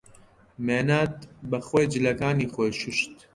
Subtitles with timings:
[0.65, 1.15] مێناد
[1.49, 3.13] بەخۆی جلەکانی خۆی شووشت.